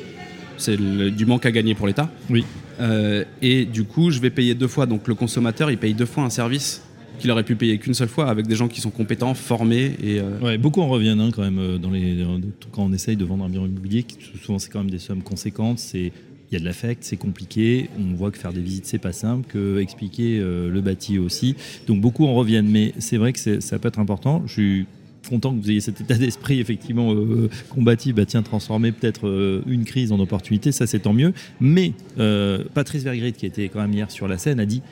c'est 0.61 0.77
du 0.77 1.27
manque 1.27 1.47
à 1.47 1.51
gagner 1.51 1.75
pour 1.75 1.87
l'État. 1.87 2.11
Oui. 2.29 2.45
Euh, 2.81 3.25
et 3.43 3.65
du 3.65 3.85
coup 3.85 4.11
je 4.11 4.21
vais 4.21 4.31
payer 4.31 4.55
deux 4.55 4.69
fois, 4.69 4.87
donc 4.87 5.09
le 5.09 5.15
consommateur 5.15 5.71
il 5.71 5.79
paye 5.79 5.95
deux 5.95 6.07
fois 6.07 6.25
un 6.25 6.31
service 6.31 6.83
qu'il 7.19 7.31
aurait 7.31 7.45
pu 7.45 7.55
payer 7.55 7.77
qu'une 7.77 7.93
seule 7.93 8.09
fois 8.09 8.31
avec 8.31 8.47
des 8.47 8.57
gens 8.57 8.67
qui 8.69 8.81
sont 8.81 8.91
compétents, 8.91 9.35
formés 9.35 9.93
et... 10.03 10.21
euh, 10.21 10.39
Ouais, 10.41 10.57
beaucoup 10.57 10.81
en 10.81 10.89
reviennent 10.89 11.21
hein, 11.21 11.31
quand 11.35 11.43
même 11.43 11.59
euh, 11.59 11.77
dans 11.77 11.91
les, 11.91 12.25
quand 12.73 12.85
on 12.85 12.93
essaye 12.95 13.17
de 13.17 13.27
vendre 13.27 13.45
un 13.45 13.51
bien 13.51 13.61
immobilier. 13.61 14.07
Souvent, 14.43 14.59
c'est 14.59 14.71
quand 14.71 14.79
même 14.79 14.91
des 14.91 14.99
sommes 14.99 15.23
conséquentes. 15.23 15.79
C'est 15.79 16.12
il 16.51 16.55
y 16.55 16.57
a 16.57 16.61
de 16.61 16.65
l'affect, 16.65 17.05
c'est 17.05 17.19
compliqué. 17.19 17.91
On 17.99 18.15
voit 18.15 18.31
que 18.31 18.39
faire 18.39 18.53
des 18.53 18.62
visites, 18.62 18.87
c'est 18.87 18.99
pas 18.99 19.12
simple, 19.12 19.47
que 19.49 19.79
expliquer 19.81 20.41
euh, 20.41 20.69
le 20.71 20.81
bâti 20.81 21.19
aussi. 21.19 21.55
Donc 21.87 22.01
beaucoup 22.01 22.25
en 22.27 22.35
reviennent. 22.35 22.69
Mais 22.69 22.95
c'est 22.99 23.19
vrai 23.19 23.33
que 23.35 23.61
ça 23.61 23.79
peut 23.79 23.89
être 23.89 24.01
important. 24.01 24.43
Je 24.47 24.53
suis 24.53 24.87
content 25.31 25.55
que 25.55 25.62
vous 25.62 25.71
ayez 25.71 25.81
cet 25.81 26.00
état 26.00 26.17
d'esprit 26.17 26.61
effectivement 26.61 27.15
euh, 27.15 27.49
combatif. 27.71 28.15
Bah 28.15 28.27
tiens, 28.27 28.43
transformer 28.43 28.93
peut-être 28.93 29.27
euh, 29.29 29.62
une 29.67 29.85
crise 29.85 30.12
en 30.12 30.19
opportunité, 30.19 30.73
ça 30.73 30.87
c'est 30.87 31.00
tant 31.00 31.12
mieux. 31.12 31.32
Mais 31.61 31.93
euh, 32.19 32.65
Patrice 32.75 33.05
Vergrit, 33.05 33.32
qui 33.32 33.47
était 33.47 33.69
quand 33.69 33.81
même 33.81 33.93
hier 33.93 34.11
sur 34.11 34.29
la 34.29 34.38
scène, 34.38 34.61
a 34.61 34.67
dit 34.67 34.82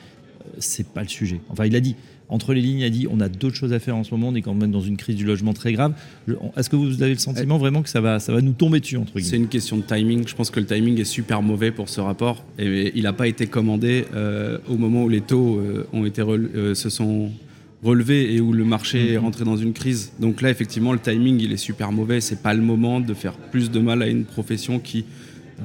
euh, 0.41 0.49
c'est 0.59 0.87
pas 0.87 1.01
le 1.01 1.09
sujet. 1.09 1.41
Enfin, 1.49 1.65
il 1.65 1.75
a 1.75 1.79
dit 1.79 1.95
entre 2.29 2.53
les 2.53 2.61
lignes, 2.61 2.79
il 2.79 2.85
a 2.85 2.89
dit 2.89 3.07
on 3.09 3.19
a 3.19 3.27
d'autres 3.27 3.55
choses 3.55 3.73
à 3.73 3.79
faire 3.79 3.95
en 3.95 4.03
ce 4.03 4.11
moment, 4.11 4.29
on 4.29 4.35
est 4.35 4.41
quand 4.41 4.53
même 4.53 4.71
dans 4.71 4.81
une 4.81 4.97
crise 4.97 5.15
du 5.15 5.25
logement 5.25 5.53
très 5.53 5.73
grave. 5.73 5.93
Est-ce 6.55 6.69
que 6.69 6.75
vous 6.75 7.01
avez 7.01 7.13
le 7.13 7.19
sentiment 7.19 7.57
vraiment 7.57 7.81
que 7.81 7.89
ça 7.89 8.01
va, 8.01 8.19
ça 8.19 8.31
va 8.31 8.41
nous 8.41 8.53
tomber 8.53 8.79
dessus 8.79 8.97
entre 8.97 9.19
C'est 9.19 9.35
une 9.35 9.47
question 9.47 9.77
de 9.77 9.81
timing. 9.81 10.27
Je 10.27 10.35
pense 10.35 10.51
que 10.51 10.59
le 10.59 10.65
timing 10.65 10.99
est 10.99 11.05
super 11.05 11.41
mauvais 11.41 11.71
pour 11.71 11.89
ce 11.89 11.99
rapport. 12.01 12.45
Et 12.59 12.91
il 12.95 13.03
n'a 13.03 13.13
pas 13.13 13.27
été 13.27 13.47
commandé 13.47 14.05
euh, 14.13 14.59
au 14.69 14.77
moment 14.77 15.03
où 15.03 15.09
les 15.09 15.21
taux 15.21 15.57
euh, 15.57 15.87
ont 15.91 16.05
été 16.05 16.21
euh, 16.21 16.75
se 16.75 16.89
sont 16.89 17.31
relevés 17.83 18.33
et 18.33 18.41
où 18.41 18.51
le 18.51 18.65
marché 18.65 19.13
est 19.13 19.17
rentré 19.17 19.45
dans 19.45 19.57
une 19.57 19.73
crise. 19.73 20.11
Donc 20.19 20.41
là, 20.41 20.49
effectivement, 20.49 20.93
le 20.93 20.99
timing, 20.99 21.39
il 21.39 21.51
est 21.53 21.57
super 21.57 21.91
mauvais. 21.91 22.21
C'est 22.21 22.41
pas 22.41 22.53
le 22.53 22.61
moment 22.61 22.99
de 22.99 23.13
faire 23.13 23.33
plus 23.33 23.71
de 23.71 23.79
mal 23.79 24.01
à 24.01 24.07
une 24.07 24.25
profession 24.25 24.79
qui 24.79 25.05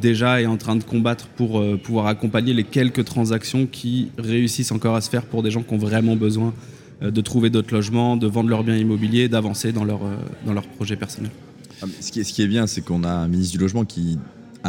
déjà 0.01 0.41
est 0.41 0.47
en 0.47 0.57
train 0.57 0.77
de 0.77 0.85
combattre 0.85 1.27
pour 1.29 1.61
euh, 1.61 1.77
pouvoir 1.77 2.07
accompagner 2.07 2.53
les 2.53 2.65
quelques 2.65 3.05
transactions 3.05 3.67
qui 3.67 4.11
réussissent 4.19 4.73
encore 4.73 4.97
à 4.97 5.01
se 5.01 5.11
faire 5.11 5.25
pour 5.25 5.43
des 5.43 5.51
gens 5.51 5.63
qui 5.63 5.75
ont 5.75 5.79
vraiment 5.79 6.17
besoin 6.17 6.53
euh, 7.03 7.11
de 7.11 7.21
trouver 7.21 7.51
d'autres 7.51 7.75
logements, 7.75 8.17
de 8.17 8.27
vendre 8.27 8.51
leurs 8.51 8.65
biens 8.65 8.77
immobiliers, 8.77 9.29
d'avancer 9.29 9.73
dans 9.73 9.85
leur, 9.85 10.05
euh, 10.05 10.17
dans 10.47 10.53
leur 10.53 10.67
projet 10.67 10.97
personnel. 10.97 11.31
Ah, 11.83 11.87
Ce 12.01 12.11
qui 12.13 12.21
est, 12.21 12.25
ce 12.25 12.33
qui 12.33 12.43
est 12.43 12.49
bien, 12.49 12.67
c'est 12.67 12.83
qu'on 12.83 13.05
a 13.05 13.11
un 13.11 13.29
ministre 13.29 13.53
du 13.53 13.59
logement 13.59 13.85
qui 13.85 14.19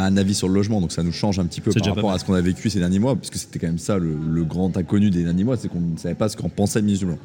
un 0.04 0.16
avis 0.16 0.34
sur 0.34 0.48
le 0.48 0.54
logement, 0.54 0.80
donc 0.80 0.92
ça 0.92 1.02
nous 1.02 1.12
change 1.12 1.38
un 1.38 1.46
petit 1.46 1.60
peu 1.60 1.70
par 1.80 1.86
rapport 1.96 2.10
à 2.12 2.18
ce 2.18 2.24
qu'on 2.24 2.34
a 2.34 2.40
vécu 2.40 2.68
ces 2.68 2.78
derniers 2.80 2.98
mois, 2.98 3.16
puisque 3.16 3.36
c'était 3.36 3.58
quand 3.58 3.66
même 3.68 3.78
ça 3.78 3.98
le, 3.98 4.14
le 4.30 4.44
grand 4.44 4.76
inconnu 4.76 5.10
des 5.10 5.22
derniers 5.24 5.44
mois, 5.44 5.56
c'est 5.56 5.68
qu'on 5.68 5.80
ne 5.80 5.96
savait 5.96 6.14
pas 6.14 6.28
ce 6.28 6.36
qu'en 6.36 6.48
pensait 6.50 6.80
le 6.80 6.84
ministre 6.86 7.06
du 7.06 7.10
logement. 7.12 7.24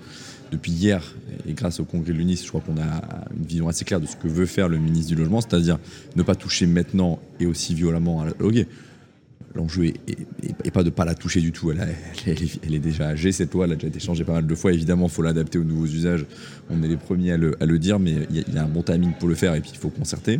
Depuis 0.51 0.71
hier, 0.73 1.15
et 1.47 1.53
grâce 1.53 1.79
au 1.79 1.85
congrès 1.85 2.11
de 2.11 2.17
l'UNIS, 2.17 2.41
je 2.43 2.47
crois 2.49 2.59
qu'on 2.61 2.75
a 2.77 3.01
une 3.37 3.45
vision 3.45 3.69
assez 3.69 3.85
claire 3.85 4.01
de 4.01 4.05
ce 4.05 4.17
que 4.17 4.27
veut 4.27 4.45
faire 4.45 4.67
le 4.67 4.77
ministre 4.77 5.07
du 5.09 5.15
logement, 5.15 5.39
c'est-à-dire 5.41 5.79
ne 6.17 6.23
pas 6.23 6.35
toucher 6.35 6.65
maintenant 6.65 7.19
et 7.39 7.45
aussi 7.45 7.73
violemment 7.73 8.21
à 8.21 8.25
la 8.25 8.31
loguer. 8.39 8.67
L'enjeu 9.55 9.85
est, 9.85 9.95
est- 10.09 10.17
est- 10.43 10.55
est 10.67 10.71
pas 10.71 10.83
de 10.83 10.89
pas 10.89 11.03
la 11.03 11.13
toucher 11.15 11.41
du 11.41 11.51
tout. 11.51 11.71
Elle, 11.71 11.81
a- 11.81 11.87
elle 12.25 12.41
est, 12.43 12.59
elle 12.65 12.73
est 12.73 12.79
déjà 12.79 13.07
âgée, 13.07 13.31
cette 13.33 13.53
loi, 13.53 13.65
elle 13.65 13.73
a 13.73 13.75
déjà 13.75 13.87
été 13.87 13.99
changée 13.99 14.23
pas 14.23 14.31
mal 14.33 14.47
de 14.47 14.55
fois. 14.55 14.71
Évidemment, 14.71 15.07
il 15.07 15.11
faut 15.11 15.21
l'adapter 15.21 15.57
aux 15.57 15.63
nouveaux 15.65 15.85
usages. 15.87 16.25
On 16.69 16.81
est 16.83 16.87
les 16.87 16.95
premiers 16.97 17.33
à 17.33 17.37
le, 17.37 17.55
à 17.61 17.65
le 17.65 17.77
dire, 17.79 17.99
mais 17.99 18.11
il 18.29 18.35
y, 18.37 18.39
a, 18.39 18.43
il 18.47 18.53
y 18.53 18.57
a 18.57 18.63
un 18.63 18.67
bon 18.69 18.81
timing 18.81 19.11
pour 19.19 19.27
le 19.27 19.35
faire 19.35 19.53
et 19.55 19.59
puis 19.61 19.71
il 19.73 19.77
faut 19.77 19.89
concerter. 19.89 20.39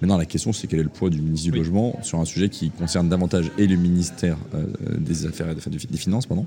Maintenant, 0.00 0.18
la 0.18 0.26
question, 0.26 0.52
c'est 0.52 0.66
quel 0.66 0.80
est 0.80 0.84
le 0.84 0.88
poids 0.88 1.08
du 1.08 1.20
ministre 1.20 1.50
du. 1.50 1.56
Logement 1.56 1.98
sur 2.02 2.20
un 2.20 2.24
sujet 2.26 2.48
qui 2.50 2.70
concerne 2.70 3.08
davantage 3.08 3.50
et 3.56 3.66
le 3.66 3.76
ministère 3.76 4.36
euh, 4.54 4.66
des 4.98 5.24
Affaires 5.24 5.48
et 5.50 5.54
des, 5.54 5.78
des 5.78 5.96
Finances, 5.96 6.26
pardon, 6.26 6.44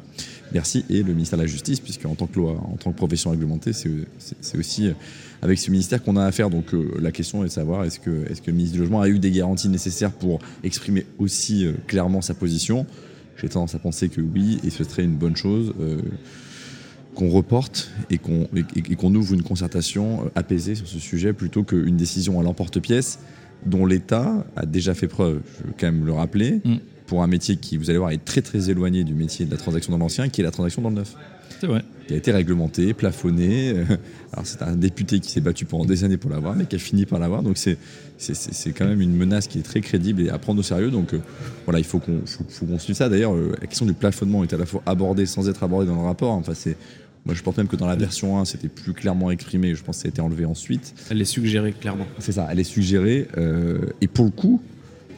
merci, 0.53 0.85
et 0.89 1.01
le 1.01 1.13
ministère 1.13 1.37
de 1.37 1.43
la 1.43 1.47
Justice, 1.47 1.79
puisque 1.79 2.05
en 2.05 2.15
tant 2.15 2.27
que 2.27 2.35
loi, 2.37 2.51
en 2.51 2.77
tant 2.77 2.91
que 2.91 2.97
profession 2.97 3.31
réglementée, 3.31 3.73
c'est 3.73 4.57
aussi 4.57 4.87
euh, 4.87 4.93
avec 5.41 5.57
ce 5.57 5.71
ministère 5.71 6.03
qu'on 6.03 6.15
a 6.15 6.25
affaire. 6.25 6.49
Donc 6.49 6.73
euh, 6.73 6.91
la 6.99 7.11
question 7.11 7.43
est 7.43 7.47
de 7.47 7.51
savoir 7.51 7.83
est-ce 7.85 7.99
que, 7.99 8.25
est 8.29 8.39
que 8.39 8.51
le 8.51 8.53
ministre 8.53 8.73
du 8.73 8.81
Logement 8.81 9.01
a 9.01 9.09
eu 9.09 9.19
des 9.19 9.31
garanties 9.31 9.69
nécessaires 9.69 10.11
pour 10.11 10.39
exprimer 10.63 11.05
aussi 11.17 11.65
euh, 11.65 11.73
clairement 11.87 12.21
sa 12.21 12.33
position? 12.33 12.85
J'ai 13.41 13.49
tendance 13.49 13.73
à 13.73 13.79
penser 13.79 14.09
que 14.09 14.21
oui, 14.21 14.59
et 14.63 14.69
ce 14.69 14.83
serait 14.83 15.05
une 15.05 15.15
bonne 15.15 15.37
chose. 15.37 15.73
Qu'on 17.19 17.29
reporte 17.29 17.91
et 18.09 18.17
qu'on 18.17 18.47
qu'on 18.97 19.13
ouvre 19.13 19.33
une 19.33 19.43
concertation 19.43 20.21
euh, 20.25 20.29
apaisée 20.35 20.75
sur 20.75 20.87
ce 20.87 20.99
sujet 20.99 21.33
plutôt 21.33 21.63
qu'une 21.63 21.97
décision 21.97 22.39
à 22.39 22.43
l'emporte-pièce 22.43 23.19
dont 23.65 23.85
l'État 23.85 24.45
a 24.55 24.65
déjà 24.65 24.93
fait 24.93 25.07
preuve, 25.09 25.41
je 25.59 25.67
veux 25.67 25.73
quand 25.77 25.87
même 25.87 26.05
le 26.05 26.13
rappeler, 26.13 26.61
Mm. 26.63 26.77
pour 27.07 27.21
un 27.23 27.27
métier 27.27 27.57
qui, 27.57 27.75
vous 27.75 27.89
allez 27.89 27.99
voir, 27.99 28.11
est 28.11 28.23
très 28.23 28.41
très 28.41 28.69
éloigné 28.69 29.03
du 29.03 29.13
métier 29.13 29.45
de 29.45 29.51
la 29.51 29.57
transaction 29.57 29.91
dans 29.91 29.97
l'ancien, 29.97 30.29
qui 30.29 30.39
est 30.39 30.43
la 30.45 30.51
transaction 30.51 30.81
dans 30.81 30.89
le 30.91 30.95
neuf 30.95 31.13
C'est 31.59 31.67
vrai. 31.67 31.83
qui 32.07 32.13
a 32.13 32.17
été 32.17 32.31
réglementé, 32.31 32.93
plafonné. 32.93 33.71
euh, 33.75 33.83
Alors 34.31 34.45
c'est 34.47 34.61
un 34.61 34.75
député 34.77 35.19
qui 35.19 35.29
s'est 35.29 35.41
battu 35.41 35.65
pendant 35.65 35.83
des 35.85 36.05
années 36.05 36.15
pour 36.17 36.29
l'avoir, 36.31 36.55
mais 36.55 36.65
qui 36.67 36.75
a 36.77 36.79
fini 36.79 37.05
par 37.05 37.19
l'avoir. 37.19 37.43
Donc 37.43 37.57
c'est 37.57 37.77
c'est- 38.17 38.71
quand 38.71 38.85
même 38.85 39.01
une 39.01 39.15
menace 39.15 39.47
qui 39.47 39.59
est 39.59 39.63
très 39.63 39.81
crédible 39.81 40.21
et 40.21 40.29
à 40.29 40.37
prendre 40.37 40.59
au 40.59 40.63
sérieux. 40.63 40.89
Donc 40.91 41.13
euh, 41.13 41.19
voilà, 41.65 41.79
il 41.79 41.85
faut 41.85 41.99
qu'on 41.99 42.21
faut, 42.25 42.45
faut 42.47 42.65
qu'on 42.65 42.79
suive 42.79 42.95
ça. 42.95 43.09
D'ailleurs, 43.09 43.33
la 43.35 43.67
question 43.67 43.85
du 43.85 43.93
plafonnement 43.93 44.43
est 44.45 44.53
à 44.53 44.57
la 44.57 44.65
fois 44.65 44.81
abordée 44.85 45.25
sans 45.25 45.49
être 45.49 45.63
abordée 45.63 45.87
dans 45.87 45.95
le 45.95 46.07
rapport. 46.07 46.31
Enfin 46.31 46.53
c'est 46.53 46.77
moi 47.25 47.35
je 47.35 47.41
pense 47.43 47.57
même 47.57 47.67
que 47.67 47.75
dans 47.75 47.87
la 47.87 47.95
version 47.95 48.39
1 48.39 48.45
c'était 48.45 48.67
plus 48.69 48.93
clairement 48.93 49.29
exprimé. 49.31 49.75
Je 49.75 49.83
pense 49.83 49.97
que 49.97 50.01
ça 50.03 50.07
a 50.07 50.09
été 50.09 50.21
enlevé 50.21 50.45
ensuite. 50.45 50.93
Elle 51.09 51.21
est 51.21 51.25
suggérée 51.25 51.73
clairement. 51.73 52.05
C'est 52.19 52.31
ça, 52.31 52.47
elle 52.51 52.59
est 52.59 52.63
suggérée 52.63 53.27
euh, 53.37 53.79
et 54.01 54.07
pour 54.07 54.25
le 54.25 54.31
coup, 54.31 54.61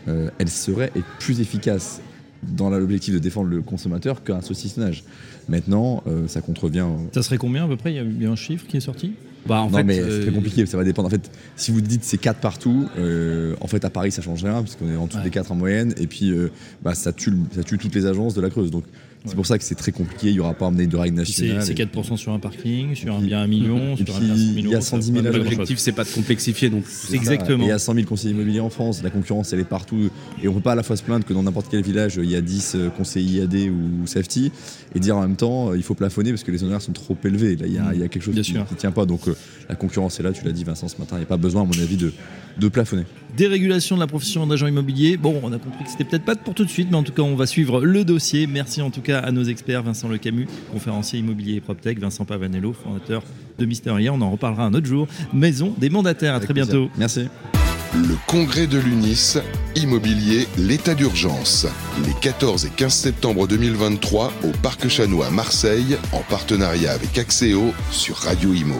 euh, 0.07 0.29
elle 0.39 0.49
serait 0.49 0.91
et 0.95 1.01
plus 1.19 1.39
efficace 1.41 2.01
dans 2.43 2.69
l'objectif 2.71 3.13
de 3.13 3.19
défendre 3.19 3.49
le 3.49 3.61
consommateur 3.61 4.23
qu'un 4.23 4.41
saucissonnage. 4.41 5.03
Maintenant, 5.47 6.03
euh, 6.07 6.27
ça 6.27 6.41
contrevient. 6.41 6.81
au- 6.81 7.09
Ça 7.13 7.21
serait 7.21 7.37
combien 7.37 7.65
à 7.65 7.67
peu 7.67 7.77
près? 7.77 7.91
Il 7.93 7.95
y 7.95 7.99
a 7.99 8.03
eu 8.03 8.27
un 8.27 8.35
chiffre 8.35 8.65
qui 8.67 8.77
est 8.77 8.81
sorti? 8.81 9.13
Bah, 9.47 9.61
en 9.61 9.69
non, 9.69 9.77
fait, 9.79 9.83
mais 9.83 9.99
euh, 9.99 10.19
c'est 10.19 10.27
très 10.27 10.35
compliqué, 10.35 10.65
ça 10.65 10.77
va 10.77 10.83
dépendre. 10.83 11.07
En 11.07 11.11
fait, 11.11 11.29
si 11.55 11.71
vous 11.71 11.81
dites 11.81 12.03
c'est 12.03 12.17
4 12.19 12.39
partout, 12.39 12.87
euh, 12.97 13.55
en 13.61 13.67
fait, 13.67 13.83
à 13.85 13.89
Paris, 13.89 14.11
ça 14.11 14.21
change 14.21 14.43
rien, 14.43 14.61
puisqu'on 14.61 14.89
est 14.91 14.95
en 14.95 15.07
dessous 15.07 15.17
Ouais. 15.17 15.23
des 15.23 15.29
4 15.31 15.51
en 15.51 15.55
moyenne, 15.55 15.93
et 15.97 16.07
puis 16.07 16.31
euh, 16.31 16.51
bah, 16.83 16.93
ça, 16.93 17.11
tue, 17.11 17.33
ça 17.55 17.63
tue 17.63 17.77
toutes 17.77 17.95
les 17.95 18.05
agences 18.05 18.33
de 18.35 18.41
la 18.41 18.49
Creuse. 18.49 18.69
Donc, 18.71 18.83
c'est 19.23 19.29
Ouais. 19.29 19.35
pour 19.35 19.45
ça 19.45 19.59
que 19.59 19.63
c'est 19.63 19.75
très 19.75 19.91
compliqué, 19.91 20.29
il 20.29 20.33
n'y 20.33 20.39
aura 20.39 20.55
pas 20.55 20.65
amené 20.65 20.87
de 20.87 20.97
règles 20.97 21.15
C'est 21.27 21.43
nationales. 21.43 21.63
c'est 21.63 21.73
et- 21.73 21.75
4% 21.75 22.17
sur 22.17 22.31
un 22.33 22.39
parking, 22.39 22.95
sur 22.95 23.13
un 23.15 23.21
bien 23.21 23.37
à 23.37 23.41
1 23.43 23.47
million, 23.47 23.95
sur 23.95 24.15
un 24.15 24.19
bien 24.19 24.31
à 24.31 24.35
100 24.35 24.35
000 24.35 24.49
il 24.57 24.65
y 24.65 24.67
a 24.67 24.71
euros, 24.77 24.81
110 24.81 25.05
ça 25.07 25.11
000 25.13 25.15
va 25.17 25.21
pas 25.21 25.29
agents. 25.29 25.37
grand-chose. 25.43 25.57
L'objectif, 25.59 25.77
c'est 25.77 25.91
pas 25.91 26.03
de 26.05 26.09
complexifier 26.09 26.71
ça. 26.87 27.13
Exactement. 27.15 27.63
Il 27.63 27.67
y 27.67 27.71
a 27.71 27.77
100 27.77 27.93
000 27.93 28.07
conseillers 28.07 28.33
immobiliers 28.33 28.61
en 28.61 28.71
France, 28.71 29.03
la 29.03 29.11
concurrence 29.11 29.53
elle 29.53 29.59
est 29.59 29.63
partout. 29.63 30.09
Et 30.41 30.47
on 30.47 30.53
peut 30.55 30.61
pas 30.61 30.71
à 30.71 30.75
la 30.75 30.81
fois 30.81 30.95
se 30.95 31.03
plaindre 31.03 31.23
que 31.23 31.33
dans 31.33 31.43
n'importe 31.43 31.67
quel 31.69 31.83
village 31.83 32.19
il 32.23 32.31
y 32.31 32.35
a 32.35 32.41
10 32.41 32.73
euh, 32.73 32.89
conseillers 32.89 33.41
IAD 33.41 33.69
ou 33.69 34.07
safety 34.07 34.51
et 34.95 34.99
dire 34.99 35.17
en 35.17 35.21
même 35.21 35.35
temps 35.35 35.69
euh, 35.69 35.77
il 35.77 35.83
faut 35.83 35.93
plafonner 35.93 36.31
parce 36.31 36.43
que 36.43 36.49
les 36.51 36.63
honoraires 36.63 36.81
sont 36.81 36.91
trop 36.91 37.15
élevés. 37.23 37.55
Là 37.57 37.67
il 37.67 37.73
y 37.73 37.77
a, 37.77 37.91
il 37.93 37.99
y 37.99 38.03
a 38.03 38.07
quelque 38.07 38.23
chose 38.23 38.33
qui, 38.41 38.53
qui 38.53 38.75
tient 38.75 38.91
pas. 38.91 39.05
Donc 39.05 39.21
la 39.69 39.75
concurrence 39.75 40.19
est 40.19 40.23
là, 40.23 40.31
tu 40.31 40.43
l'as 40.45 40.51
dit 40.51 40.63
Vincent 40.63 40.87
ce 40.87 40.97
matin, 40.97 41.15
il 41.15 41.19
n'y 41.19 41.23
a 41.23 41.27
pas 41.27 41.37
besoin 41.37 41.61
à 41.61 41.65
mon 41.65 41.71
avis 41.81 41.97
de, 41.97 42.11
de 42.57 42.67
plafonner. 42.67 43.03
Dérégulation 43.37 43.95
de 43.95 44.01
la 44.01 44.07
profession 44.07 44.45
d'agent 44.45 44.67
immobilier. 44.67 45.15
Bon, 45.17 45.39
on 45.43 45.53
a 45.53 45.57
compris 45.57 45.85
que 45.85 45.89
c'était 45.89 46.03
peut-être 46.03 46.25
pas 46.25 46.35
pour 46.35 46.53
tout 46.53 46.65
de 46.65 46.69
suite, 46.69 46.89
mais 46.91 46.97
en 46.97 47.03
tout 47.03 47.13
cas, 47.13 47.21
on 47.21 47.35
va 47.35 47.45
suivre 47.45 47.81
le 47.81 48.03
dossier. 48.03 48.47
Merci 48.47 48.81
en 48.81 48.89
tout 48.89 49.01
cas 49.01 49.19
à 49.19 49.31
nos 49.31 49.43
experts, 49.43 49.83
Vincent 49.83 50.09
Lecamus, 50.09 50.47
conférencier 50.71 51.19
immobilier 51.19 51.55
et 51.55 51.61
PropTech, 51.61 51.99
Vincent 51.99 52.25
Pavanello, 52.25 52.73
fondateur 52.73 53.23
de 53.57 53.65
Mysteria. 53.65 54.11
On 54.13 54.19
en 54.21 54.31
reparlera 54.31 54.65
un 54.65 54.73
autre 54.73 54.87
jour. 54.87 55.07
Maison 55.33 55.73
des 55.77 55.89
mandataires. 55.89 56.33
À 56.33 56.37
Avec 56.37 56.47
très 56.47 56.53
plaisir. 56.53 56.73
bientôt. 56.73 56.91
Merci. 56.97 57.27
Le 57.93 58.15
congrès 58.25 58.67
de 58.67 58.77
l'UNIS, 58.77 59.37
immobilier, 59.75 60.47
l'état 60.57 60.93
d'urgence. 60.95 61.67
Les 62.05 62.13
14 62.21 62.65
et 62.65 62.69
15 62.69 62.93
septembre 62.93 63.47
2023 63.47 64.31
au 64.45 64.51
Parc 64.63 64.87
Chanois 64.87 65.27
à 65.27 65.31
Marseille, 65.31 65.97
en 66.13 66.21
partenariat 66.29 66.93
avec 66.93 67.17
Axéo 67.17 67.73
sur 67.91 68.15
Radio 68.15 68.53
Imo. 68.53 68.75